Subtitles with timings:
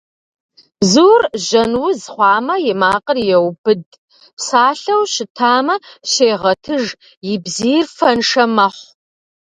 [0.79, 3.81] Бзур жьэн уз хъуамэ, и макъыр еубыд,
[4.37, 5.75] псалъэу щытамэ,
[6.11, 6.85] щегъэтыж,
[7.31, 8.87] и бзийр фэншэ мэхъу.